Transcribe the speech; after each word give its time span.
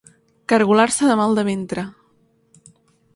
Cargolar-se 0.53 1.09
de 1.11 1.17
mal 1.21 1.37
de 1.39 1.43
ventre. 1.49 1.83